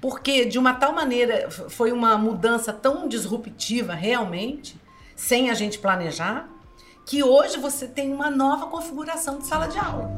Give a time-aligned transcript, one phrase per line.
[0.00, 4.76] Porque de uma tal maneira foi uma mudança tão disruptiva realmente,
[5.14, 6.48] sem a gente planejar,
[7.04, 10.10] que hoje você tem uma nova configuração de sala de aula.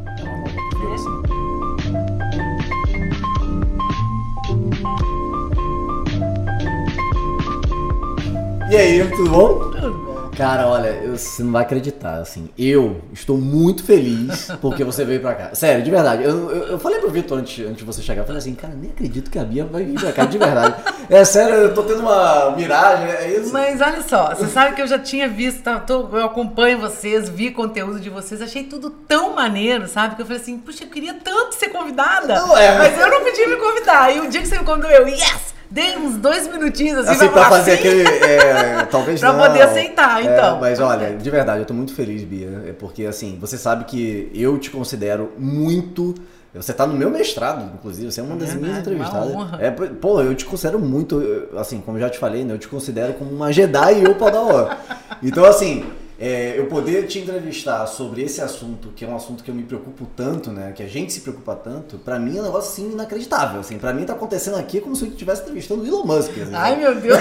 [8.71, 9.71] E aí, tudo bom?
[10.37, 12.49] Cara, olha, eu, você não vai acreditar, assim.
[12.59, 15.55] Eu estou muito feliz porque você veio pra cá.
[15.55, 16.23] Sério, de verdade.
[16.25, 18.73] Eu, eu, eu falei pro Vitor antes, antes de você chegar, eu falei assim, cara,
[18.75, 20.75] nem acredito que a Bia vai vir pra cá, de verdade.
[21.11, 23.53] É sério, eu tô tendo uma miragem, é isso?
[23.53, 27.29] Mas olha só, você sabe que eu já tinha visto, tá, tô- eu acompanho vocês,
[27.29, 30.17] vi conteúdo de vocês, achei tudo tão maneiro, sabe?
[30.17, 32.34] Que eu falei assim, puxa, eu queria tanto ser convidada.
[32.41, 32.78] Não, é.
[32.78, 34.17] Mas eu não podia me convidar.
[34.17, 35.52] E o dia que você me convidou, eu, yes!
[35.72, 37.81] Dei uns dois minutinhos assim, Assim, pra fazer assim.
[37.81, 38.03] aquele.
[38.03, 39.41] É, talvez Pra não.
[39.47, 40.61] poder aceitar, É, então.
[40.61, 42.64] mas olha, de verdade, eu tô muito feliz, Bia.
[42.69, 46.14] É porque, assim, você sabe que eu te considero muito.
[46.55, 49.34] Você tá no meu mestrado, inclusive, você é uma das Verdade, minhas entrevistadas.
[49.58, 51.22] É, pô, eu te considero muito,
[51.56, 52.53] assim, como eu já te falei, né?
[52.53, 54.69] Eu te considero como uma Jedi e eu Padawan.
[55.23, 55.84] Então, assim,
[56.25, 59.65] é, eu poder te entrevistar sobre esse assunto, que é um assunto que eu me
[59.65, 60.70] preocupo tanto, né?
[60.70, 63.59] Que a gente se preocupa tanto, pra mim é um negócio, assim, inacreditável.
[63.59, 66.31] Assim, pra mim tá acontecendo aqui como se eu estivesse entrevistando o Elon Musk.
[66.31, 67.19] assim, Ai, meu Deus.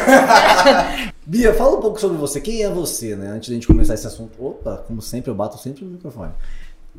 [1.25, 2.39] Bia, fala um pouco sobre você.
[2.39, 3.29] Quem é você, né?
[3.29, 4.33] Antes da gente começar esse assunto.
[4.38, 6.33] Opa, como sempre, eu bato sempre no microfone.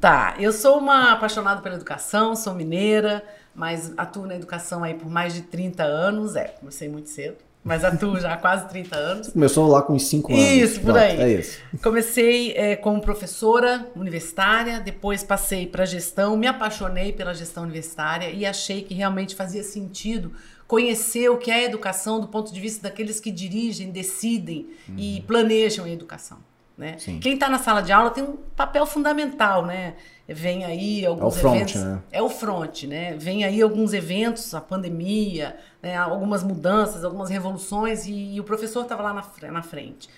[0.01, 3.23] Tá, eu sou uma apaixonada pela educação, sou mineira,
[3.55, 6.35] mas atuo na educação aí por mais de 30 anos.
[6.35, 9.29] É, comecei muito cedo, mas atuo já há quase 30 anos.
[9.29, 10.45] Começou lá com uns 5 anos.
[10.45, 11.21] Isso, por Pronto, aí.
[11.21, 11.61] É isso.
[11.83, 18.45] Comecei é, como professora universitária, depois passei para gestão, me apaixonei pela gestão universitária e
[18.45, 20.33] achei que realmente fazia sentido
[20.67, 25.23] conhecer o que é a educação do ponto de vista daqueles que dirigem, decidem e
[25.27, 26.39] planejam a educação.
[26.77, 26.97] Né?
[27.07, 27.21] Uhum.
[27.21, 29.95] Quem está na sala de aula tem um papel fundamental, né?
[30.33, 31.75] Vem aí alguns É o front, eventos.
[31.83, 32.03] né?
[32.11, 33.17] É o front, né?
[33.17, 35.97] Vem aí alguns eventos, a pandemia, né?
[35.97, 40.09] algumas mudanças, algumas revoluções, e, e o professor estava lá na, na frente.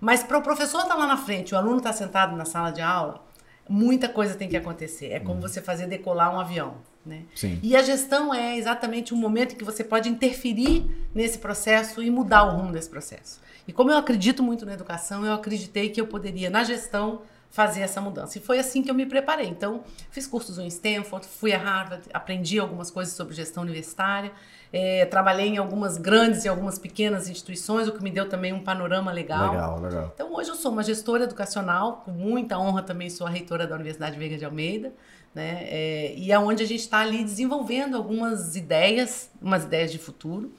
[0.00, 2.82] Mas para o professor estar lá na frente, o aluno está sentado na sala de
[2.82, 3.22] aula,
[3.68, 5.12] muita coisa tem que acontecer.
[5.12, 6.74] É como você fazer decolar um avião.
[7.04, 7.24] Né?
[7.34, 7.58] Sim.
[7.62, 12.10] E a gestão é exatamente um momento em que você pode interferir nesse processo e
[12.10, 13.40] mudar o rumo desse processo.
[13.68, 17.22] E como eu acredito muito na educação, eu acreditei que eu poderia, na gestão,
[17.54, 18.36] fazer essa mudança.
[18.36, 19.46] E foi assim que eu me preparei.
[19.46, 24.32] Então, fiz cursos em Stanford, fui a Harvard, aprendi algumas coisas sobre gestão universitária,
[24.72, 28.58] eh, trabalhei em algumas grandes e algumas pequenas instituições, o que me deu também um
[28.58, 29.52] panorama legal.
[29.52, 30.10] Legal, legal.
[30.12, 33.76] Então, hoje eu sou uma gestora educacional, com muita honra também sou a reitora da
[33.76, 34.92] Universidade Veiga de Almeida,
[35.32, 35.60] né?
[35.68, 40.52] É, e é onde a gente está ali desenvolvendo algumas ideias, umas ideias de futuro,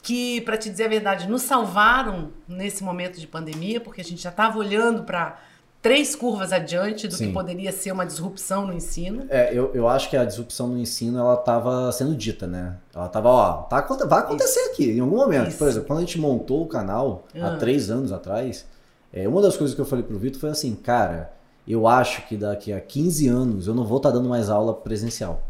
[0.00, 4.22] que, para te dizer a verdade, nos salvaram nesse momento de pandemia, porque a gente
[4.22, 5.40] já estava olhando para
[5.86, 7.28] três curvas adiante do Sim.
[7.28, 9.24] que poderia ser uma disrupção no ensino.
[9.28, 12.76] É, eu, eu acho que a disrupção no ensino, ela tava sendo dita, né?
[12.94, 15.48] Ela tava, ó, tá, vai acontecer aqui, em algum momento.
[15.48, 15.58] Isso.
[15.58, 17.56] Por exemplo, quando a gente montou o canal, há Ah.
[17.56, 18.66] três anos atrás,
[19.12, 21.32] é, uma das coisas que eu falei pro Vitor foi assim, cara,
[21.68, 25.40] eu acho que daqui a 15 anos eu não vou estar dando mais aula presencial.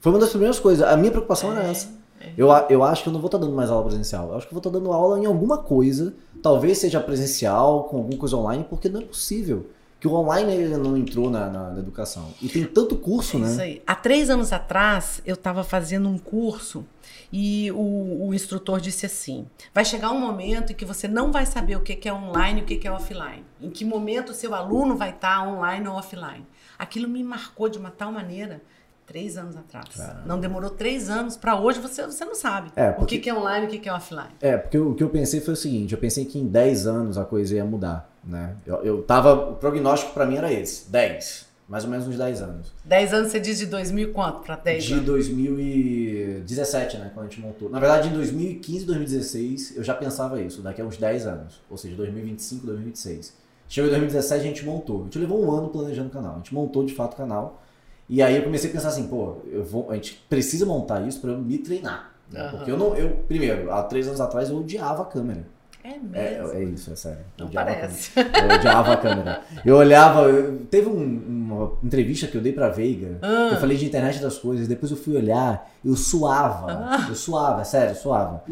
[0.00, 0.86] Foi uma das primeiras coisas.
[0.86, 1.88] A minha preocupação era essa.
[2.36, 4.28] Eu, a- eu acho que eu não vou estar dando mais aula presencial.
[4.30, 6.12] Eu acho que eu vou estar dando aula em alguma coisa.
[6.42, 9.66] Talvez seja presencial, com alguma coisa online, porque não é possível.
[10.00, 12.32] Que o online não entrou na, na- na educação.
[12.40, 13.50] E tem tanto curso, É né?
[13.50, 13.82] Isso aí.
[13.86, 16.84] Há três anos atrás, eu estava fazendo um curso
[17.32, 21.44] e o, o instrutor disse assim: vai chegar um momento em que você não vai
[21.46, 23.44] saber o que que é online e o que que é offline.
[23.60, 26.46] Em que momento o seu aluno vai estar online ou offline.
[26.78, 28.62] Aquilo me marcou de uma tal maneira.
[29.08, 29.88] Três anos atrás.
[30.26, 33.30] Não demorou três anos para hoje você, você não sabe É, o porque- que, que
[33.30, 34.28] é online e o que, que é offline.
[34.40, 37.16] É, porque o que eu pensei foi o seguinte, eu pensei que em 10 anos
[37.16, 38.54] a coisa ia mudar, né?
[38.66, 42.42] Eu, eu tava, o prognóstico pra mim era esse, 10, mais ou menos uns 10
[42.42, 42.70] anos.
[42.84, 45.06] Dez anos você diz de 2000 e quanto para dez De anos?
[45.06, 47.70] 2017, né, quando a gente montou.
[47.70, 51.76] Na verdade, em 2015, 2016, eu já pensava isso, daqui a uns 10 anos, ou
[51.78, 53.32] seja, 2025, 2026.
[53.70, 55.00] Chegou em 2017, a gente montou.
[55.00, 56.34] A gente levou um ano planejando o canal.
[56.34, 57.62] A gente montou de fato o canal.
[58.08, 61.20] E aí eu comecei a pensar assim, pô, eu vou, a gente precisa montar isso
[61.20, 62.10] pra eu me treinar.
[62.32, 62.48] né?
[62.50, 65.44] Porque eu não, eu, primeiro, há três anos atrás eu odiava a câmera.
[65.84, 65.98] É É,
[66.42, 66.52] mesmo.
[66.52, 67.18] é isso, é sério.
[67.38, 68.10] Eu Não odiava a parece.
[68.12, 68.38] câmera.
[68.48, 69.42] Eu odiava a câmera.
[69.64, 70.20] Eu olhava.
[70.22, 73.18] eu- teve um- uma entrevista que eu dei pra Veiga.
[73.22, 73.50] Ah.
[73.52, 74.68] Eu falei de internet das coisas.
[74.68, 75.70] Depois eu fui olhar.
[75.84, 76.66] Eu suava.
[76.72, 77.06] Ah.
[77.08, 78.42] Eu suava, sério, eu suava.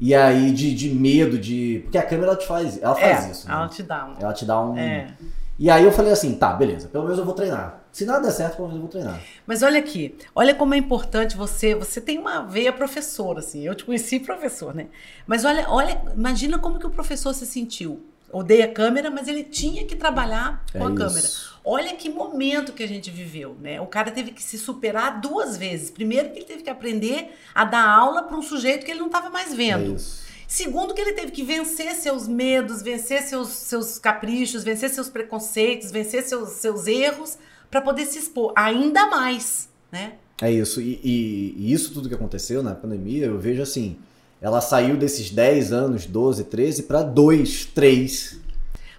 [0.00, 1.80] E aí, de, de medo, de.
[1.84, 2.80] Porque a câmera ela te faz.
[2.82, 3.48] Ela faz é, isso.
[3.48, 3.54] né?
[3.54, 4.14] ela te dá um.
[4.22, 4.78] Ela te dá um.
[4.78, 5.08] É.
[5.58, 6.88] E aí eu falei assim: tá, beleza.
[6.88, 7.82] Pelo menos eu vou treinar.
[7.96, 9.18] Se nada der certo, pelo menos eu vou treinar.
[9.46, 11.74] Mas olha aqui, olha como é importante você.
[11.74, 13.66] Você tem uma veia professora, assim.
[13.66, 14.88] Eu te conheci professor, né?
[15.26, 18.04] Mas olha, olha, imagina como que o professor se sentiu.
[18.30, 20.94] odeia câmera, mas ele tinha que trabalhar com É a isso.
[20.94, 21.28] câmera.
[21.64, 23.80] Olha que momento que a gente viveu, né?
[23.80, 25.90] O cara teve que se superar duas vezes.
[25.90, 29.06] Primeiro que ele teve que aprender a dar aula para um sujeito que ele não
[29.06, 29.94] estava mais É vendo.
[29.94, 30.26] isso.
[30.46, 35.90] Segundo, que ele teve que vencer seus medos, vencer seus, seus caprichos, vencer seus preconceitos,
[35.90, 37.38] vencer seus, seus erros,
[37.70, 40.14] para poder se expor ainda mais, né?
[40.40, 40.80] É isso.
[40.80, 43.96] E, e- e isso tudo que aconteceu na pandemia, eu vejo assim,
[44.40, 48.38] ela saiu desses 10 anos, 12, 13, para 2, 3.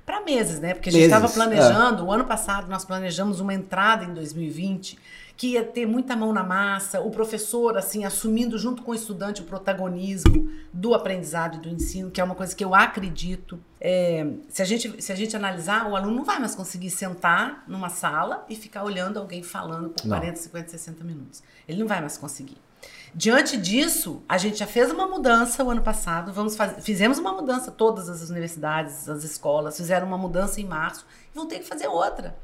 [0.06, 0.74] Para meses, né?
[0.74, 4.98] Porque a gente estava planejando, o ano passado nós planejamos uma entrada em 2020
[5.38, 9.42] que ia ter muita mão na massa, o professor, assim, assumindo junto com o estudante
[9.42, 13.60] o protagonismo do aprendizado e do ensino, que é uma coisa que eu acredito.
[13.80, 17.64] É, se, a gente, se a gente analisar, o aluno não vai mais conseguir sentar
[17.68, 20.18] numa sala e ficar olhando alguém falando por Não.
[20.18, 21.44] 40, 50, 60 minutos.
[21.68, 22.58] Ele não vai mais conseguir.
[23.14, 26.84] Diante disso, a gente já fez uma mudança o ano passado, vamos faz...
[26.84, 31.48] fizemos uma mudança, todas as universidades, as escolas fizeram uma mudança em março e vão
[31.48, 32.38] ter que fazer outra.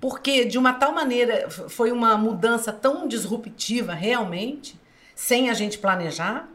[0.00, 4.80] Porque de uma tal maneira foi uma mudança tão disruptiva realmente,
[5.14, 6.48] sem a gente planejar,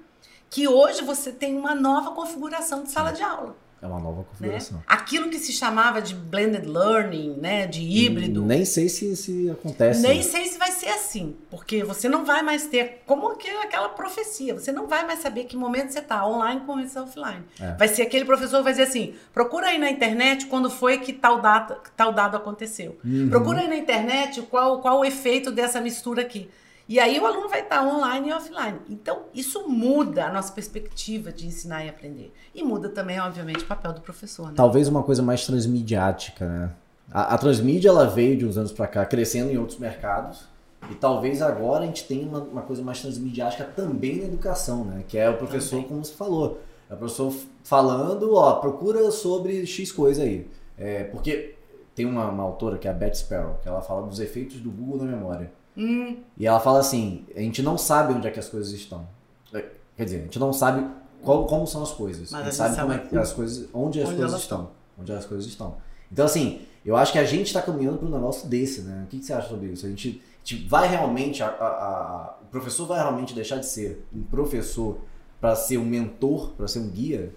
[0.49, 3.55] que hoje você tem uma nova configuração de sala de aula.
[3.81, 4.25] É uma nova Né?
[4.29, 4.83] configuração.
[4.87, 10.01] Aquilo que se chamava de blended learning, né, de híbrido, Nem sei se, se acontece.
[10.01, 13.89] nem sei se vai ser assim, porque você não vai mais ter, como que aquela
[13.89, 17.43] profecia, você não vai mais saber que momento você está, online, momento você offline.
[17.59, 17.73] É.
[17.75, 21.11] Vai ser aquele professor que vai dizer assim, procura aí na internet quando foi que
[21.11, 22.97] tal, data, tal dado aconteceu.
[23.03, 23.29] Uhum.
[23.29, 26.49] Procura aí na internet qual, qual o efeito dessa mistura aqui.
[26.91, 28.81] E aí o aluno vai estar online e offline.
[28.89, 32.33] Então, isso muda a nossa perspectiva de ensinar e aprender.
[32.53, 34.55] E muda também, obviamente, o papel do professor, né?
[34.57, 36.71] Talvez uma coisa mais transmediática, né?
[37.09, 40.43] A, a transmídia ela veio de uns anos pra cá crescendo em outros mercados
[40.91, 45.05] e talvez agora a gente tenha uma, uma coisa mais transmediática também na educação, né?
[45.07, 45.87] Que é o professor, Também.
[45.87, 46.59] como você falou,
[46.89, 47.33] é o professor
[47.63, 50.45] falando, ó, procura sobre X coisa aí.
[50.77, 51.55] É, porque
[51.95, 54.69] tem uma, uma autora que é a Beth Sparrow, que ela fala dos efeitos do
[54.69, 55.60] Google na memória.
[55.77, 59.07] Hum, E ela fala assim: a gente não sabe onde é que as coisas estão.
[59.53, 59.65] É,
[59.95, 60.85] Quer dizer, a gente não sabe
[61.23, 62.31] qual- como são as coisas.
[62.31, 64.31] Mas a gente sabe gente como é sabe que as coisas, onde as onde coisas
[64.31, 64.69] elas estão.
[64.99, 65.77] Onde as coisas estão.
[66.11, 69.03] Então, assim, eu acho que a gente está caminhando para um negócio desse, né?
[69.05, 69.85] O que, que você acha sobre isso?
[69.85, 71.41] A gente, a gente vai realmente.
[71.43, 74.97] A- a- o professor vai realmente deixar de ser um professor
[75.39, 77.33] para ser um mentor, para ser um guia?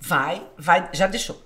[0.00, 1.36] vai, vai, já deixou.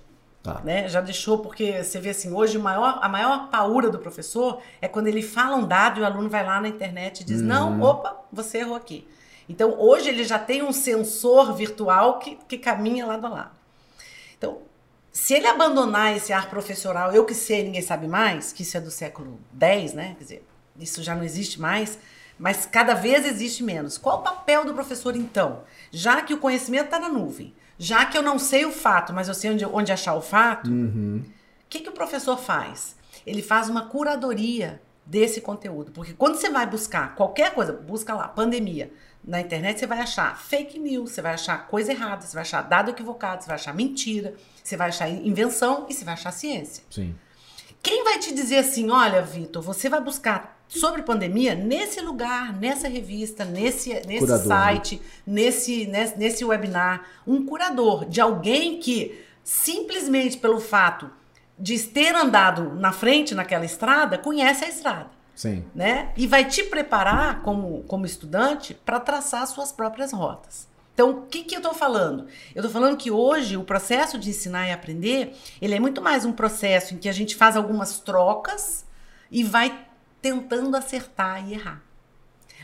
[0.45, 0.61] Tá.
[0.63, 0.87] né?
[0.87, 5.07] Já deixou, porque você vê assim, hoje maior, a maior paura do professor é quando
[5.07, 7.47] ele fala um dado e o aluno vai lá na internet e diz, Uhum.
[7.47, 9.07] não, opa, você errou aqui.
[9.49, 13.51] Então, hoje ele já tem um sensor virtual que, que caminha lado a lado.
[14.37, 14.59] Então,
[15.11, 18.81] se ele abandonar esse ar professoral, eu que sei, ninguém sabe mais, que isso é
[18.81, 20.15] do século X, né?
[20.17, 21.97] Quer dizer, isso já não existe mais,
[22.37, 23.97] mas cada vez existe menos.
[23.97, 25.61] Qual o papel do professor, então?
[25.91, 29.27] Já que o conhecimento está na nuvem, já que eu não sei o fato, mas
[29.27, 31.21] eu sei onde, onde achar o fato, Uhum.
[31.25, 32.95] o que, que o professor faz?
[33.25, 35.91] Ele faz uma curadoria desse conteúdo.
[35.91, 38.91] Porque quando você vai buscar qualquer coisa, busca lá, pandemia,
[39.23, 42.61] na internet você vai achar fake news, você vai achar coisa errada, você vai achar
[42.61, 46.83] dado equivocado, você vai achar mentira, você vai achar invenção e você vai achar ciência.
[46.89, 47.15] Sim.
[47.81, 52.87] Quem vai te dizer assim, olha, Vitor, você vai buscar sobre pandemia nesse lugar, nessa
[52.87, 54.55] revista, nesse, nesse Curador, né?
[54.55, 61.09] site, nesse, nesse, nesse webinar, um curador de alguém que simplesmente pelo fato
[61.57, 65.63] de ter andado na frente naquela estrada, conhece a estrada, Sim.
[65.73, 66.11] né?
[66.17, 70.67] E vai te preparar como, como estudante para traçar suas próprias rotas.
[70.93, 72.25] Então, o que, que eu estou falando?
[72.53, 76.25] Eu estou falando que hoje o processo de ensinar e aprender, ele é muito mais
[76.25, 78.85] um processo em que a gente faz algumas trocas
[79.29, 79.84] e vai
[80.25, 81.83] tentando acertar e errar.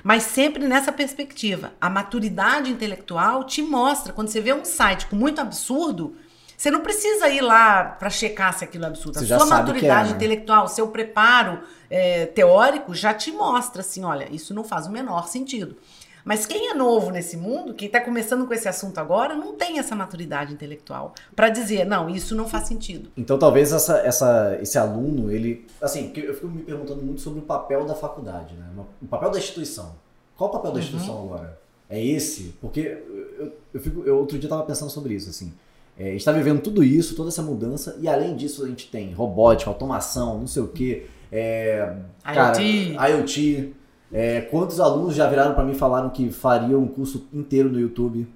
[0.03, 1.74] Mas sempre nessa perspectiva.
[1.80, 6.15] A maturidade intelectual te mostra, quando você vê um site com muito absurdo,
[6.58, 9.20] você não precisa ir lá para checar se aquilo é absurdo.
[9.20, 10.15] Você a sua que é, maturidade né?
[10.15, 15.27] intelectual, seu preparo é, teórico já te mostra assim, olha, isso não faz o menor
[15.27, 15.77] sentido.
[16.24, 19.80] Mas quem é novo nesse mundo, quem está começando com esse assunto agora, não tem
[19.80, 23.10] essa maturidade intelectual para dizer, não, isso não faz sentido.
[23.18, 25.66] Então talvez essa, essa, esse aluno, ele.
[25.82, 28.66] Assim, eu fico me perguntando muito sobre o papel da faculdade, né?
[29.01, 29.96] O papel da instituição.
[30.38, 30.84] Qual o papel da Uhum.
[30.84, 31.60] instituição agora?
[31.90, 32.54] É esse?
[32.62, 32.98] Porque
[33.38, 34.04] eu, eu fico.
[34.06, 35.51] Eu, outro dia estava pensando sobre isso, assim.
[36.00, 38.90] É, a gente está vivendo tudo isso, toda essa mudança, e além disso a gente
[38.90, 41.06] tem robótica, automação, não sei o quê.
[41.32, 43.74] É, cara, IoT.
[44.12, 47.80] É, quantos alunos já viraram para mim e falaram que fariam um curso inteiro no
[47.80, 48.27] YouTube?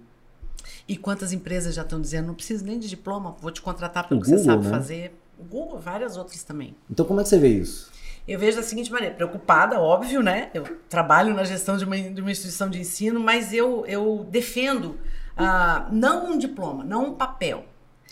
[0.88, 4.20] E quantas empresas já estão dizendo, não preciso nem de diploma, vou te contratar pelo
[4.20, 4.70] O que você Google, sabe né?
[4.70, 5.16] fazer.
[5.38, 6.76] O Google, várias outras também.
[6.90, 7.92] Então como é que você vê isso?
[8.28, 10.50] Eu vejo da seguinte maneira, preocupada, óbvio, né?
[10.54, 14.98] Eu trabalho na gestão de uma, de uma instituição de ensino, mas eu, eu defendo
[15.38, 17.66] ah, não um diploma, não um papel.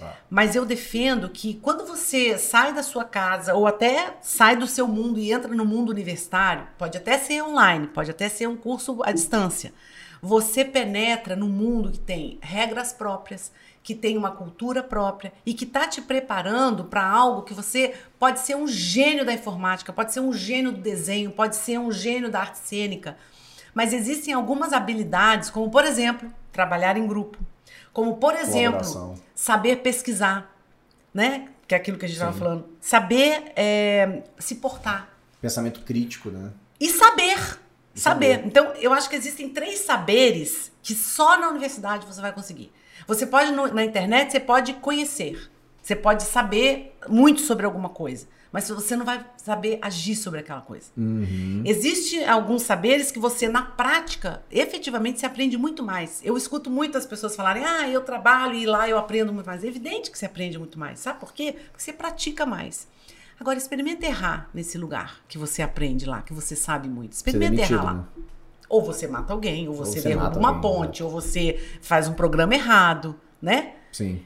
[0.04, 0.18] Tá.
[0.30, 4.88] Mas eu defendo que quando você sai da sua casa ou até sai do seu
[4.88, 9.02] mundo e entra no mundo universitário, pode até ser online, pode até ser um curso
[9.04, 9.74] à distância,
[10.22, 13.52] você penetra no mundo que tem regras próprias,
[13.84, 18.40] que tem uma cultura própria e que está te preparando para algo que você pode
[18.40, 22.32] ser um gênio da informática, pode ser um gênio do desenho, pode ser um gênio
[22.32, 23.18] da arte cênica.
[23.74, 27.38] Mas existem algumas habilidades, como por exemplo, trabalhar em grupo,
[27.94, 30.52] como, por exemplo, saber pesquisar,
[31.14, 31.48] né?
[31.68, 32.66] Que é aquilo que a gente estava falando.
[32.82, 35.10] Saber é, se portar.
[35.40, 36.52] Pensamento crítico, né?
[36.80, 37.38] E saber.
[37.96, 38.36] E saber.
[38.36, 38.46] saber.
[38.46, 42.72] Então, eu acho que existem três saberes que só na universidade você vai conseguir.
[43.08, 45.50] Você pode, na internet, você pode conhecer.
[45.84, 50.62] Você pode saber muito sobre alguma coisa mas você não vai saber agir sobre aquela
[50.62, 50.92] coisa.
[50.96, 51.64] Uhum.
[51.66, 56.22] Existem alguns saberes que você, na prática, efetivamente se aprende muito mais.
[56.24, 59.64] Eu escuto muitas pessoas falarem, ah, eu trabalho e lá eu aprendo muito mais.
[59.64, 61.00] É evidente que você aprende muito mais.
[61.00, 61.56] Sabe por quê?
[61.72, 62.88] Porque você pratica mais.
[63.40, 67.14] Agora, experimenta errar nesse lugar que você aprende lá, que você sabe muito.
[67.14, 67.94] Experimenta errar lá.
[67.96, 68.04] Né?
[68.70, 71.06] Ou você mata alguém, ou você, ou você derruba uma alguém, ponte, né?
[71.08, 73.78] ou você faz um programa errado, né?
[73.92, 74.22] Sim.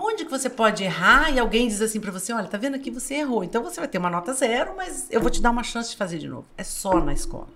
[0.00, 2.90] Onde que você pode errar e alguém diz assim para você, olha, tá vendo aqui
[2.90, 5.62] você errou, então você vai ter uma nota zero, mas eu vou te dar uma
[5.62, 6.46] chance de fazer de novo.
[6.56, 7.48] É só na escola.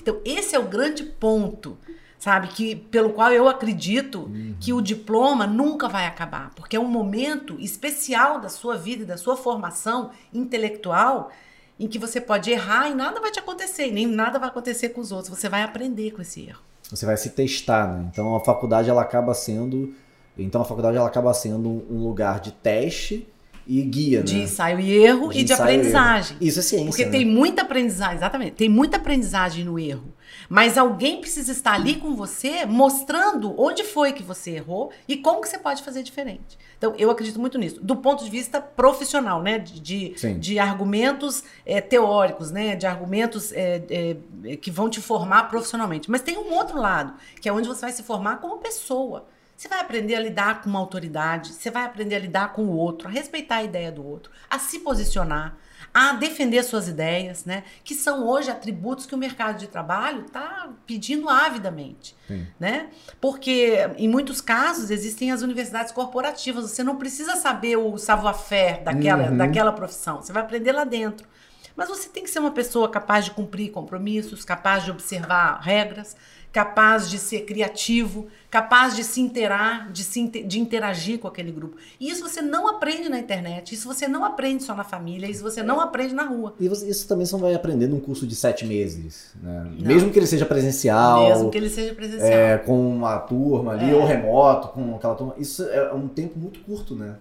[0.00, 1.76] Então esse é o grande ponto,
[2.18, 4.54] sabe, que pelo qual eu acredito uhum.
[4.58, 9.16] que o diploma nunca vai acabar, porque é um momento especial da sua vida, da
[9.16, 11.30] sua formação intelectual,
[11.78, 15.00] em que você pode errar e nada vai te acontecer, nem nada vai acontecer com
[15.00, 15.36] os outros.
[15.36, 16.60] Você vai aprender com esse erro.
[16.90, 18.08] Você vai se testar, né?
[18.10, 19.94] Então a faculdade ela acaba sendo
[20.38, 23.26] então a faculdade ela acaba sendo um lugar de teste
[23.66, 24.42] e guia, de né?
[24.44, 26.38] ensaio e erro de e de aprendizagem.
[26.40, 26.86] Isso é ciência.
[26.86, 27.10] Porque né?
[27.10, 30.14] tem muita aprendizagem, exatamente, tem muita aprendizagem no erro.
[30.48, 35.42] Mas alguém precisa estar ali com você, mostrando onde foi que você errou e como
[35.42, 36.58] que você pode fazer diferente.
[36.78, 37.78] Então, eu acredito muito nisso.
[37.82, 39.58] Do ponto de vista profissional, né?
[39.58, 42.74] De, de, de argumentos é, teóricos, né?
[42.76, 46.10] De argumentos é, é, que vão te formar profissionalmente.
[46.10, 49.26] Mas tem um outro lado, que é onde você vai se formar como pessoa.
[49.58, 52.76] Você vai aprender a lidar com uma autoridade, você vai aprender a lidar com o
[52.76, 55.58] outro, a respeitar a ideia do outro, a se posicionar,
[55.92, 57.64] a defender suas ideias, né?
[57.82, 62.46] Que são hoje atributos que o mercado de trabalho está pedindo avidamente, Sim.
[62.60, 62.90] né?
[63.20, 66.70] Porque em muitos casos existem as universidades corporativas.
[66.70, 69.36] Você não precisa saber o savoir-faire daquela, uhum.
[69.36, 70.22] daquela profissão.
[70.22, 71.26] Você vai aprender lá dentro.
[71.74, 76.16] Mas você tem que ser uma pessoa capaz de cumprir compromissos, capaz de observar regras,
[76.58, 81.76] capaz de ser criativo, capaz de se interar, de, se, de interagir com aquele grupo.
[82.00, 85.40] E isso você não aprende na internet, isso você não aprende só na família, isso
[85.40, 86.56] você não aprende na rua.
[86.58, 89.70] E você, isso também você não vai aprender num curso de sete meses, né?
[89.78, 91.28] Mesmo que ele seja presencial.
[91.28, 92.28] Mesmo que ele seja presencial.
[92.28, 93.94] É, com uma turma ali, é.
[93.94, 95.36] ou remoto, com aquela turma.
[95.38, 97.18] Isso é um tempo muito curto, né?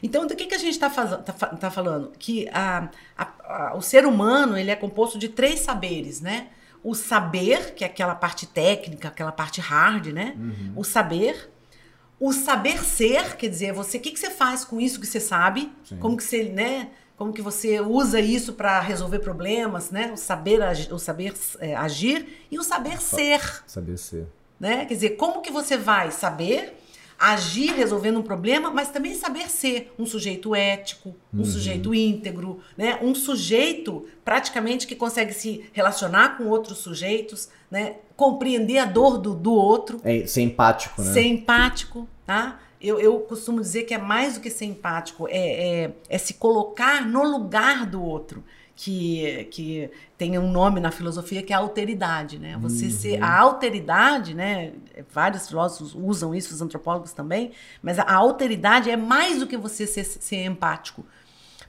[0.00, 2.12] Então, do que, que a gente está tá, tá falando?
[2.16, 2.88] Que a,
[3.18, 6.50] a, a, o ser humano ele é composto de três saberes, né?
[6.86, 10.36] O saber, que é aquela parte técnica, aquela parte hard, né?
[10.38, 10.72] Uhum.
[10.76, 11.50] O saber.
[12.20, 15.18] O saber ser, quer dizer, você, o que, que você faz com isso que você
[15.18, 15.72] sabe?
[15.84, 15.96] Sim.
[15.98, 16.90] Como que você, né?
[17.16, 20.12] Como que você usa isso para resolver problemas, né?
[20.12, 20.60] O saber,
[20.92, 23.64] o saber é, agir e o saber ser.
[23.66, 24.28] Saber ser.
[24.60, 24.84] Né?
[24.86, 26.78] Quer dizer, como que você vai saber
[27.18, 31.44] agir resolvendo um problema, mas também saber ser um sujeito ético, um uhum.
[31.44, 32.98] sujeito íntegro, né?
[33.02, 37.96] um sujeito praticamente que consegue se relacionar com outros sujeitos, né?
[38.16, 40.00] compreender a dor do, do outro.
[40.04, 41.12] É, ser empático, né?
[41.12, 42.60] Ser empático, tá?
[42.80, 46.34] Eu, eu costumo dizer que é mais do que ser empático, é, é, é se
[46.34, 48.44] colocar no lugar do outro
[48.76, 52.58] que, que tem um nome na filosofia que é a alteridade, né?
[52.60, 52.90] Você uhum.
[52.90, 54.74] ser a alteridade, né?
[55.10, 57.52] Vários filósofos usam isso, os antropólogos também,
[57.82, 61.06] mas a alteridade é mais do que você ser, ser empático.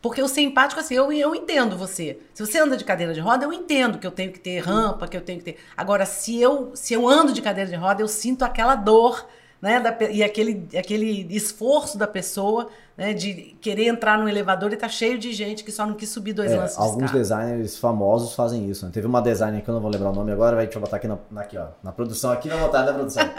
[0.02, 2.20] Porque eu ser empático, assim, eu, eu entendo você.
[2.34, 5.08] Se você anda de cadeira de roda, eu entendo que eu tenho que ter rampa,
[5.08, 5.58] que eu tenho que ter.
[5.76, 9.26] Agora, se eu, se eu ando de cadeira de roda, eu sinto aquela dor
[9.62, 9.80] né?
[9.80, 14.90] Da, e aquele, aquele esforço da pessoa né, de querer entrar no elevador e tá
[14.90, 18.34] cheio de gente que só não quis subir dois é, lances Alguns de designers famosos
[18.34, 18.86] fazem isso.
[18.86, 18.92] Né?
[18.94, 20.98] Teve uma designer que eu não vou lembrar o nome agora, vai, deixa eu botar
[20.98, 23.24] aqui na, aqui, ó, na produção, aqui na botar na produção.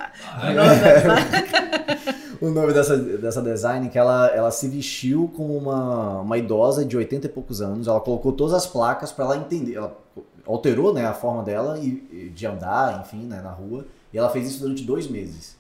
[2.40, 6.96] o nome dessa, dessa designer que ela, ela se vestiu como uma, uma idosa de
[6.96, 9.96] 80 e poucos anos, ela colocou todas as placas para ela entender, ela
[10.46, 14.48] alterou né, a forma dela e, de andar, enfim, né, na rua, e ela fez
[14.48, 15.57] isso durante dois meses.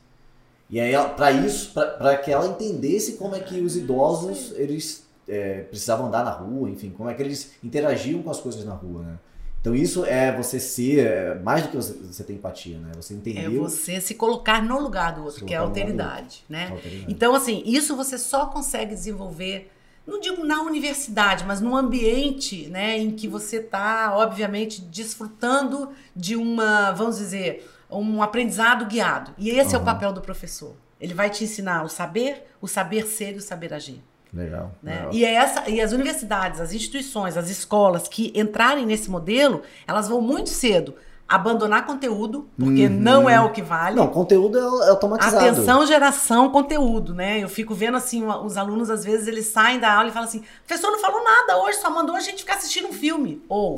[0.70, 5.60] E aí, para isso, para que ela entendesse como é que os idosos eles é,
[5.62, 9.02] precisavam andar na rua, enfim, como é que eles interagiam com as coisas na rua,
[9.02, 9.18] né?
[9.60, 12.92] Então isso é você ser, é, mais do que você, você ter empatia, né?
[12.96, 13.44] Você entender.
[13.44, 16.68] É você se colocar no lugar do outro, que é a alteridade, né?
[16.70, 17.06] Alteridade.
[17.08, 19.70] Então, assim, isso você só consegue desenvolver,
[20.06, 26.36] não digo na universidade, mas num ambiente, né, em que você está, obviamente, desfrutando de
[26.36, 29.32] uma, vamos dizer, um aprendizado guiado.
[29.38, 29.80] E esse uhum.
[29.80, 30.74] é o papel do professor.
[31.00, 34.02] Ele vai te ensinar o saber, o saber ser e o saber agir.
[34.32, 34.96] Legal, né?
[34.96, 35.12] legal.
[35.12, 40.08] E, é essa, e as universidades, as instituições, as escolas que entrarem nesse modelo, elas
[40.08, 40.94] vão muito cedo
[41.28, 43.00] abandonar conteúdo, porque uhum.
[43.00, 43.96] não é o que vale.
[43.96, 45.44] Não, conteúdo é automatizado.
[45.44, 47.42] Atenção, geração, conteúdo, né?
[47.42, 50.42] Eu fico vendo assim, os alunos às vezes eles saem da aula e falam assim:
[50.66, 53.42] professor não falou nada hoje, só mandou a gente ficar assistindo um filme.
[53.46, 53.76] Ou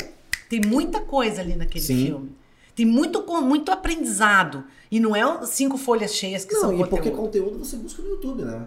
[0.48, 2.06] tem muita coisa ali naquele Sim.
[2.06, 2.39] filme.
[2.80, 4.64] Tem muito, muito aprendizado.
[4.90, 6.88] E não é cinco folhas cheias que não, são e conteúdo.
[6.88, 8.66] porque conteúdo você busca no YouTube, né?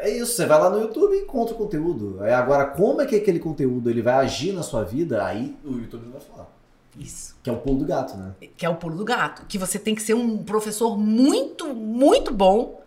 [0.00, 2.24] É isso, você vai lá no YouTube e encontra o conteúdo.
[2.24, 5.72] É, agora, como é que aquele conteúdo ele vai agir na sua vida, aí o
[5.72, 6.50] YouTube vai falar.
[6.98, 7.36] Isso.
[7.42, 8.34] Que é o pulo do gato, né?
[8.56, 9.44] Que é o pulo do gato.
[9.46, 12.80] Que você tem que ser um professor muito, muito bom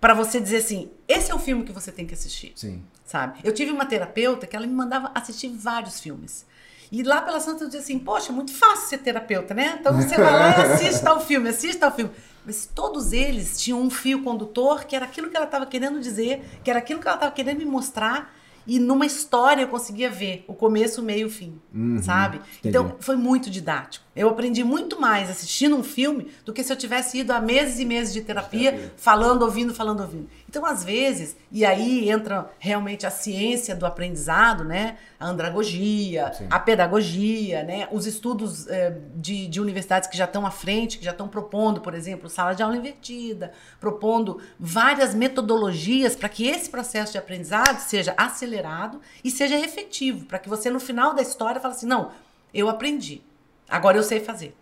[0.00, 2.50] para você dizer assim: esse é o filme que você tem que assistir.
[2.56, 2.82] Sim.
[3.04, 3.38] Sabe?
[3.44, 6.46] Eu tive uma terapeuta que ela me mandava assistir vários filmes.
[6.90, 9.78] E lá pela Santa eu dizia assim: poxa, muito fácil ser terapeuta, né?
[9.80, 12.10] Então você vai lá e assiste tal filme, assiste tal filme.
[12.44, 16.42] Mas todos eles tinham um fio condutor que era aquilo que ela estava querendo dizer,
[16.64, 18.34] que era aquilo que ela estava querendo me mostrar.
[18.66, 22.36] E numa história eu conseguia ver o começo, o meio e o fim, uhum, sabe?
[22.36, 22.68] Entendi.
[22.68, 24.04] Então foi muito didático.
[24.20, 27.78] Eu aprendi muito mais assistindo um filme do que se eu tivesse ido a meses
[27.78, 30.28] e meses de terapia, falando, ouvindo, falando, ouvindo.
[30.46, 34.98] Então, às vezes, e aí entra realmente a ciência do aprendizado, né?
[35.18, 36.48] A andragogia, Sim.
[36.50, 37.88] a pedagogia, né?
[37.90, 41.80] Os estudos eh, de, de universidades que já estão à frente, que já estão propondo,
[41.80, 47.78] por exemplo, sala de aula invertida, propondo várias metodologias para que esse processo de aprendizado
[47.78, 52.10] seja acelerado e seja efetivo, para que você, no final da história, fale assim: não,
[52.52, 53.22] eu aprendi,
[53.70, 54.54] agora eu sei fazer.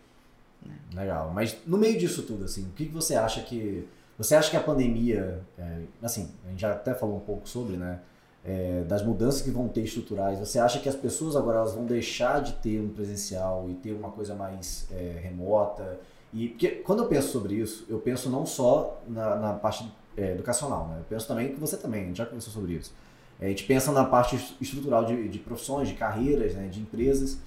[0.94, 1.32] Legal.
[1.34, 3.86] Mas no meio disso tudo, assim, o que você acha que
[4.18, 7.76] você acha que a pandemia, é, assim, a gente já até falou um pouco sobre,
[7.76, 8.00] né?
[8.44, 11.84] É, das mudanças que vão ter estruturais, você acha que as pessoas agora elas vão
[11.84, 16.00] deixar de ter um presencial e ter uma coisa mais é, remota?
[16.32, 20.32] E porque quando eu penso sobre isso, eu penso não só na, na parte é,
[20.32, 20.96] educacional, né?
[20.98, 22.92] Eu penso também que você também, a gente já conversou sobre isso.
[23.40, 27.38] A gente pensa na parte estrutural de, de profissões, de carreiras, né, de empresas.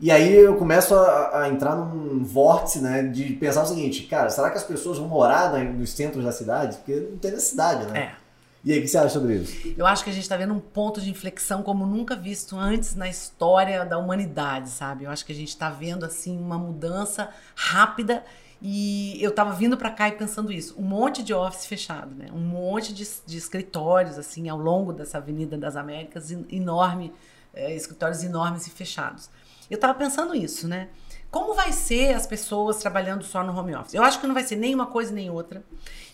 [0.00, 4.28] E aí eu começo a, a, entrar num vórtice, né, de pensar o seguinte, cara,
[4.28, 6.76] será que as pessoas vão morar né, nos centros da cidade?
[6.78, 7.98] Porque não tem necessidade, né?
[8.20, 8.24] É.
[8.64, 9.74] E aí, o que você acha sobre isso?
[9.76, 12.94] Eu acho que a gente está vendo um ponto de inflexão como nunca visto antes
[12.94, 15.04] na história da humanidade, sabe?
[15.04, 18.24] Eu acho que a gente está vendo, assim, uma mudança rápida
[18.62, 20.74] e eu estava vindo para cá e pensando isso.
[20.78, 22.28] Um monte de office fechado, né?
[22.32, 27.12] Um monte de, de escritórios, assim, ao longo dessa Avenida das Américas, enorme,
[27.52, 29.28] é, escritórios enormes e fechados.
[29.70, 30.88] Eu estava pensando isso, né?
[31.34, 33.94] Como vai ser as pessoas trabalhando só no home office?
[33.94, 35.64] Eu acho que não vai ser nem uma coisa nem outra.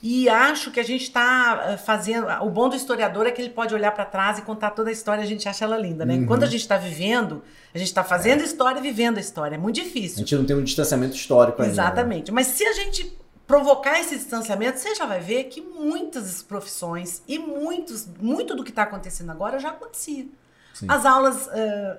[0.03, 2.27] E acho que a gente está eh, fazendo.
[2.43, 4.93] O bom do historiador é que ele pode olhar para trás e contar toda a
[4.93, 6.15] história, a gente acha ela linda, né?
[6.15, 6.27] Uhum.
[6.27, 7.43] Quando a gente está vivendo,
[7.75, 8.45] a gente está fazendo é.
[8.45, 9.57] história e vivendo a história.
[9.57, 10.17] É muito difícil.
[10.17, 11.75] A gente não tem um distanciamento histórico ainda.
[11.75, 11.83] Né?
[11.83, 12.31] Exatamente.
[12.31, 12.35] Né?
[12.35, 13.15] Mas se a gente
[13.47, 18.71] provocar esse distanciamento, você já vai ver que muitas profissões e muitos, muito do que
[18.71, 20.25] está acontecendo agora já acontecia.
[20.75, 20.87] Sim.
[20.89, 21.51] As aulas uh,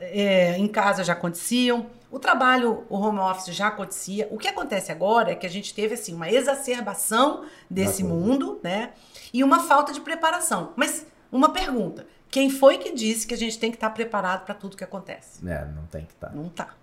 [0.02, 4.28] é, em casa já aconteciam, o trabalho, o home office já acontecia.
[4.32, 8.92] O que acontece agora é que a gente teve assim uma exacerbação desse mundo, né?
[9.34, 10.74] E uma falta de preparação.
[10.76, 14.54] Mas uma pergunta: quem foi que disse que a gente tem que estar preparado para
[14.54, 15.48] tudo que acontece?
[15.48, 16.36] É, não tem que estar.
[16.36, 16.76] Não tá.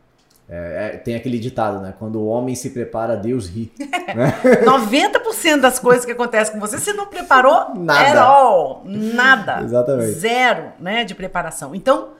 [0.51, 1.93] É, é, tem aquele ditado, né?
[1.99, 3.71] Quando o homem se prepara, Deus ri.
[3.79, 4.33] né?
[4.65, 8.23] 90% das coisas que acontecem com você, você não preparou nada.
[8.23, 9.61] All, nada.
[9.65, 10.13] Exatamente.
[10.13, 11.75] Zero né, de preparação.
[11.75, 12.13] Então,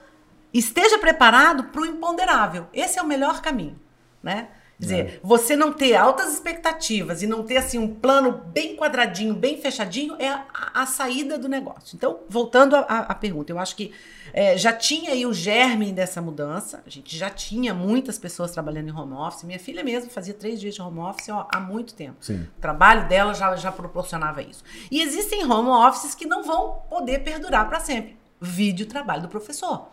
[0.53, 2.67] esteja preparado para o imponderável.
[2.71, 3.79] Esse é o melhor caminho,
[4.21, 4.49] né?
[4.79, 5.19] Quer dizer, é.
[5.21, 10.15] você não ter altas expectativas e não ter assim um plano bem quadradinho, bem fechadinho,
[10.17, 11.97] é a, a saída do negócio.
[11.97, 13.91] Então, voltando à pergunta, eu acho que
[14.31, 18.87] é, já tinha aí o germe dessa mudança, a gente já tinha muitas pessoas trabalhando
[18.87, 19.43] em home office.
[19.43, 22.15] Minha filha mesmo fazia três dias de home office ó, há muito tempo.
[22.21, 22.47] Sim.
[22.57, 24.63] O trabalho dela já, já proporcionava isso.
[24.89, 28.17] E existem home offices que não vão poder perdurar para sempre.
[28.39, 29.89] Vídeo trabalho do professor.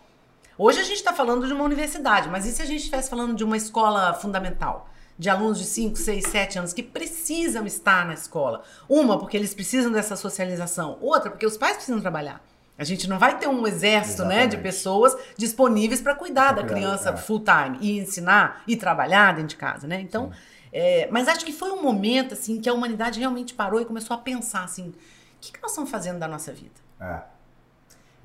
[0.58, 3.34] Hoje a gente está falando de uma universidade, mas e se a gente estivesse falando
[3.34, 4.88] de uma escola fundamental?
[5.18, 8.62] De alunos de 5, 6, 7 anos que precisam estar na escola.
[8.88, 10.98] Uma, porque eles precisam dessa socialização.
[11.00, 12.42] Outra, porque os pais precisam trabalhar.
[12.78, 16.68] A gente não vai ter um exército né, de pessoas disponíveis para cuidar pra da
[16.68, 17.16] criança é.
[17.16, 20.00] full time e ensinar e trabalhar dentro de casa, né?
[20.00, 20.30] Então,
[20.72, 24.14] é, mas acho que foi um momento assim que a humanidade realmente parou e começou
[24.14, 24.94] a pensar assim, o
[25.40, 26.74] que, que nós estamos fazendo da nossa vida?
[27.00, 27.35] É.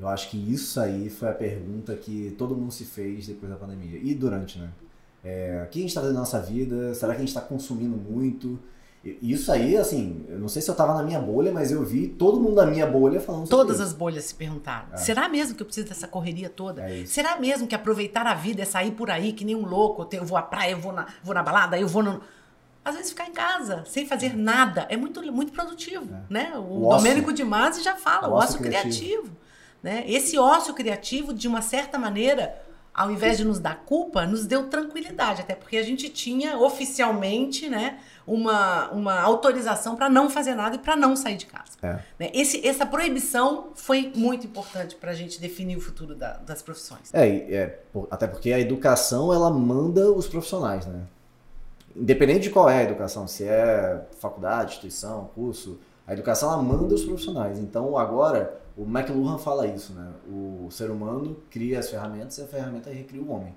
[0.01, 3.57] Eu acho que isso aí foi a pergunta que todo mundo se fez depois da
[3.57, 3.99] pandemia.
[4.01, 4.69] E durante, né?
[5.23, 6.95] É, o que a gente está fazendo na nossa vida?
[6.95, 8.59] Será que a gente está consumindo muito?
[9.03, 12.07] Isso aí, assim, eu não sei se eu tava na minha bolha, mas eu vi
[12.07, 13.85] todo mundo da minha bolha falando sobre Todas isso.
[13.85, 14.93] as bolhas se perguntaram.
[14.93, 14.97] É.
[14.97, 16.83] Será mesmo que eu preciso dessa correria toda?
[16.83, 20.07] É Será mesmo que aproveitar a vida é sair por aí que nem um louco?
[20.11, 22.21] Eu vou à praia, eu vou na, vou na balada, eu vou no...
[22.85, 26.21] Às vezes ficar em casa, sem fazer nada, é muito, muito produtivo, é.
[26.33, 26.53] né?
[26.55, 28.97] O, o Domênico de Masi já fala, o, o ócio criativo.
[28.97, 29.37] criativo.
[29.81, 30.03] Né?
[30.07, 32.55] Esse ócio criativo, de uma certa maneira,
[32.93, 37.69] ao invés de nos dar culpa, nos deu tranquilidade, até porque a gente tinha oficialmente,
[37.69, 41.71] né, uma, uma autorização para não fazer nada e para não sair de casa.
[41.81, 41.99] É.
[42.19, 42.31] Né?
[42.33, 47.13] Esse, essa proibição foi muito importante para a gente definir o futuro da, das profissões.
[47.13, 51.01] É, é, até porque a educação ela manda os profissionais, né?
[51.93, 56.95] Independente de qual é a educação, se é faculdade, instituição, curso, a educação ela manda
[56.95, 57.59] os profissionais.
[57.59, 60.07] Então agora o McLuhan fala isso, né?
[60.27, 63.53] O ser humano cria as ferramentas e a ferramenta recria o homem,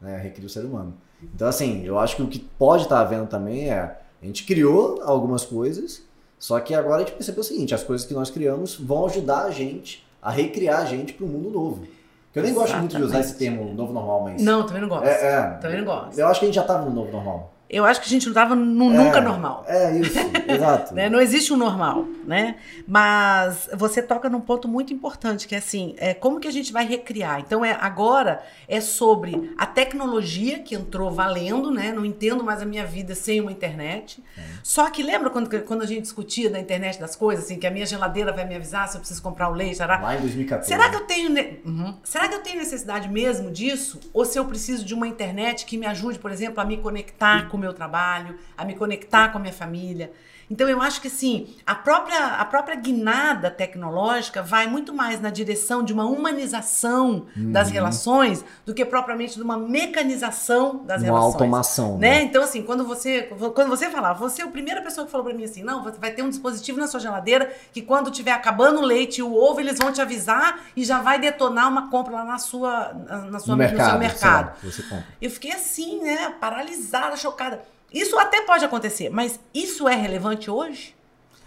[0.00, 0.18] né?
[0.18, 0.94] Recria o ser humano.
[1.22, 5.00] Então assim, eu acho que o que pode estar havendo também é a gente criou
[5.02, 6.02] algumas coisas,
[6.38, 9.44] só que agora a gente percebeu o seguinte: as coisas que nós criamos vão ajudar
[9.44, 11.86] a gente a recriar a gente para o mundo novo.
[12.34, 12.72] Eu nem Exatamente.
[12.72, 14.42] gosto muito de usar esse termo novo normal, mas.
[14.42, 15.06] Não, também não gosto.
[15.06, 16.18] É, é, também não gosto.
[16.18, 18.24] Eu acho que a gente já estava no novo normal eu acho que a gente
[18.24, 19.64] não estava no é, nunca normal.
[19.68, 20.94] É isso, exato.
[20.94, 21.10] né?
[21.10, 22.56] Não existe um normal, né?
[22.86, 26.72] Mas você toca num ponto muito importante, que é assim, é como que a gente
[26.72, 27.40] vai recriar?
[27.40, 31.92] Então, é, agora é sobre a tecnologia que entrou valendo, né?
[31.92, 34.24] Não entendo mais a minha vida sem uma internet.
[34.36, 34.40] É.
[34.62, 37.70] Só que lembra quando, quando a gente discutia da internet das coisas, assim, que a
[37.70, 39.76] minha geladeira vai me avisar se eu preciso comprar o leite?
[39.76, 39.98] Será?
[39.98, 40.66] Lá em 2014.
[40.66, 41.30] Será que eu tenho,
[41.66, 41.94] uhum.
[42.02, 44.00] será que eu tenho necessidade mesmo disso?
[44.14, 47.48] Ou se eu preciso de uma internet que me ajude, por exemplo, a me conectar
[47.48, 50.12] com o meu trabalho, a me conectar com a minha família.
[50.50, 55.30] Então eu acho que sim, a própria, a própria guinada tecnológica vai muito mais na
[55.30, 57.52] direção de uma humanização uhum.
[57.52, 61.08] das relações do que propriamente de uma mecanização das uma relações.
[61.08, 61.98] Uma automação.
[61.98, 62.10] Né?
[62.10, 62.22] né?
[62.22, 63.22] Então, assim, quando você,
[63.54, 65.98] quando você falar, você é a primeira pessoa que falou para mim assim: não, você
[65.98, 69.34] vai ter um dispositivo na sua geladeira que quando tiver acabando o leite e o
[69.34, 72.92] ovo, eles vão te avisar e já vai detonar uma compra lá na sua,
[73.30, 74.46] na sua, no, mercado, no seu mercado.
[74.46, 77.62] Lá, eu fiquei assim, né, paralisada, chocada.
[77.92, 80.94] Isso até pode acontecer, mas isso é relevante hoje?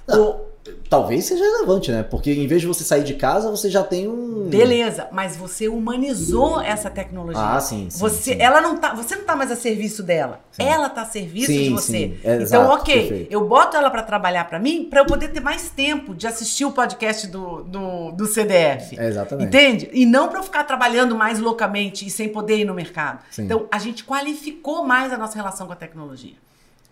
[0.07, 0.51] Ou
[0.89, 2.03] Talvez seja relevante, né?
[2.03, 4.47] Porque em vez de você sair de casa, você já tem um.
[4.49, 7.41] Beleza, mas você humanizou essa tecnologia.
[7.41, 7.89] Ah, sim.
[7.89, 8.41] sim você, sim.
[8.41, 10.41] Ela não tá, você não tá mais a serviço dela.
[10.51, 10.63] Sim.
[10.63, 12.17] Ela tá a serviço de você.
[12.23, 13.31] É, então, exato, ok, perfeito.
[13.31, 16.65] eu boto ela para trabalhar para mim, para eu poder ter mais tempo de assistir
[16.65, 18.99] o podcast do, do, do CDF.
[18.99, 19.47] É, exatamente.
[19.47, 19.89] Entende?
[19.93, 23.23] E não para eu ficar trabalhando mais loucamente e sem poder ir no mercado.
[23.39, 26.35] Então, a gente qualificou mais a nossa relação com a tecnologia.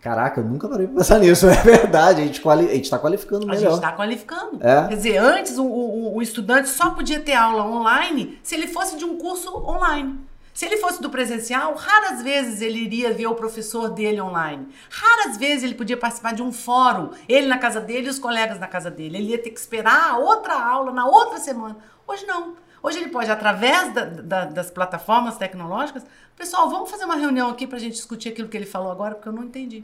[0.01, 2.21] Caraca, eu nunca parei pra pensar nisso, é verdade.
[2.21, 3.67] A gente, quali a gente tá qualificando melhor.
[3.67, 4.57] A gente tá qualificando.
[4.61, 4.87] É.
[4.87, 8.97] Quer dizer, antes o, o, o, estudante só podia ter aula online se ele fosse
[8.97, 10.19] de um curso online.
[10.53, 14.67] Se ele fosse do presencial, raras vezes ele iria ver o professor dele online.
[14.89, 18.59] Raras vezes ele podia participar de um fórum, ele na casa dele e os colegas
[18.59, 19.17] na casa dele.
[19.17, 21.77] Ele ia ter que esperar outra aula na outra semana.
[22.05, 22.55] Hoje não.
[22.81, 26.03] Hoje ele pode, através da, da, das plataformas tecnológicas,
[26.35, 29.15] pessoal, vamos fazer uma reunião aqui para a gente discutir aquilo que ele falou agora,
[29.15, 29.83] porque eu não entendi.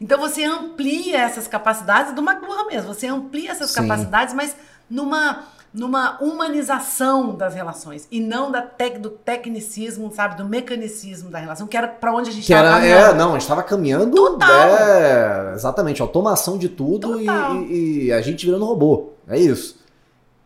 [0.00, 3.82] Então você amplia essas capacidades do McLuhan mesmo, você amplia essas Sim.
[3.82, 4.54] capacidades, mas
[4.88, 11.38] numa numa humanização das relações e não da tec, do tecnicismo, sabe, do mecanicismo da
[11.38, 13.10] relação, que era para onde a gente estava caminhando.
[13.10, 14.16] É, não, a gente estava caminhando.
[14.16, 14.50] Total.
[14.50, 17.26] É, exatamente, automação de tudo e,
[17.68, 19.10] e, e, a gente virando robô.
[19.28, 19.79] É isso.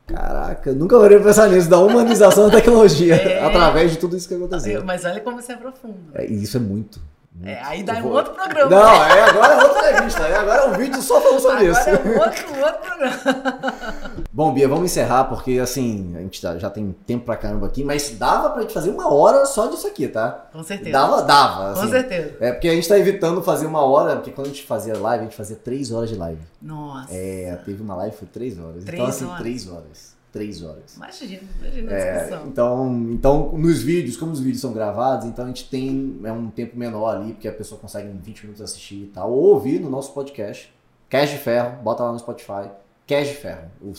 [0.07, 3.43] Caraca, nunca parei pra pensar nisso, da humanização da tecnologia, é...
[3.43, 4.85] através de tudo isso que aconteceu.
[4.85, 6.11] Mas olha como você é profundo.
[6.14, 7.01] É, isso é muito.
[7.42, 8.70] É, aí dá um outro programa.
[8.70, 9.18] Não, né?
[9.18, 10.23] é, agora é outra entrevista.
[10.23, 11.90] É, agora é um vídeo só falando sobre agora isso.
[11.90, 14.25] Agora é outro, outro programa.
[14.33, 17.83] Bom, Bia, vamos encerrar, porque assim, a gente tá, já tem tempo pra caramba aqui,
[17.83, 20.49] mas dava pra gente fazer uma hora só disso aqui, tá?
[20.53, 20.92] Com certeza.
[20.92, 21.70] Dava, dava.
[21.73, 22.37] Assim, Com certeza.
[22.40, 25.23] É porque a gente tá evitando fazer uma hora, porque quando a gente fazia live,
[25.23, 26.40] a gente fazia três horas de live.
[26.62, 27.12] Nossa.
[27.12, 28.85] É, teve uma live, foi três horas.
[28.85, 29.38] Três então, assim, horas.
[29.40, 30.97] três horas três horas.
[30.97, 32.47] Imagina, imagina a é, discussão.
[32.49, 36.51] Então, então, nos vídeos, como os vídeos são gravados, então a gente tem é um
[36.51, 39.79] tempo menor ali, porque a pessoa consegue em 20 minutos assistir e tal, ou ouvir
[39.79, 40.75] no nosso podcast,
[41.09, 42.68] Cash de Ferro, bota lá no Spotify,
[43.07, 43.92] Cash de Ferro, o,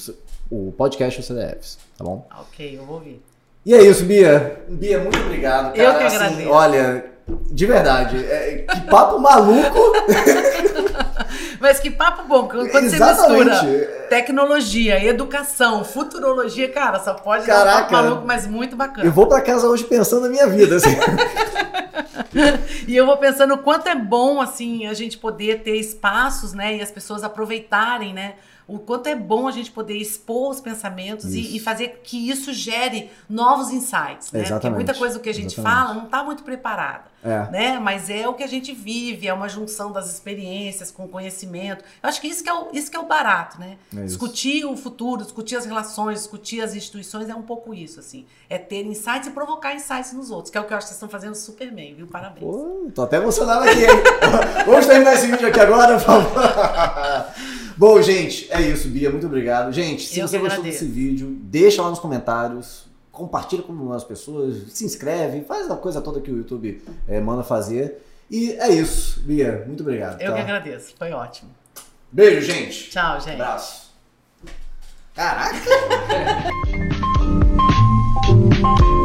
[0.51, 2.27] o podcast do CDFs, tá bom?
[2.41, 3.23] Ok, eu vou ouvir.
[3.65, 4.61] E é isso, Bia.
[4.67, 5.73] Bia, muito obrigado.
[5.73, 5.81] Cara.
[5.81, 6.49] Eu que assim, agradeço.
[6.49, 7.05] Olha,
[7.49, 9.79] de verdade, é, que papo maluco.
[11.59, 12.95] Mas que papo bom, quando Exatamente.
[12.95, 18.75] você mistura tecnologia, educação, futurologia, cara, só pode Caraca, dar um papo maluco, mas muito
[18.75, 19.07] bacana.
[19.07, 20.95] Eu vou para casa hoje pensando na minha vida, assim.
[22.87, 26.77] e eu vou pensando o quanto é bom, assim, a gente poder ter espaços, né?
[26.77, 28.35] E as pessoas aproveitarem, né?
[28.67, 32.51] o quanto é bom a gente poder expor os pensamentos e, e, fazer que isso
[32.51, 34.41] gere novos insights, né?
[34.41, 34.61] Exatamente.
[34.61, 35.77] Porque muita coisa do que a gente Exatamente.
[35.77, 37.51] fala não está muito preparada, é.
[37.51, 37.79] né?
[37.79, 41.83] Mas é o que a gente vive, é uma junção das experiências com conhecimento.
[42.01, 43.77] Eu acho que isso que é o, isso que é o barato, né?
[43.95, 48.25] É discutir o futuro, discutir as relações, discutir as instituições é um pouco isso, assim.
[48.49, 50.89] É ter insights e provocar insights nos outros, que é o que eu acho que
[50.89, 52.07] vocês estão fazendo super bem, viu?
[52.07, 52.24] Parabéns.
[52.31, 53.89] Pô, tô até emocionado aqui, hein?
[54.65, 56.45] Vamos terminar esse vídeo aqui agora, por favor.
[57.77, 59.09] Bom, gente, é isso, Bia.
[59.09, 59.71] Muito obrigado.
[59.71, 64.71] Gente, se Eu você gostou desse vídeo, deixa lá nos comentários, compartilha com as pessoas,
[64.71, 68.01] se inscreve, faz a coisa toda que o YouTube é, manda fazer.
[68.29, 69.63] E é isso, Bia.
[69.67, 70.21] Muito obrigado.
[70.21, 70.37] Eu tá?
[70.37, 70.93] que agradeço.
[70.97, 71.51] Foi ótimo.
[72.11, 72.89] Beijo, gente.
[72.89, 73.41] Tchau, gente.
[73.41, 73.85] Abraço.
[75.13, 75.55] Caraca!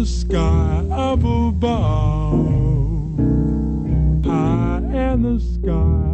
[0.00, 1.60] the sky up above,
[4.24, 4.80] high
[5.12, 6.09] in the sky.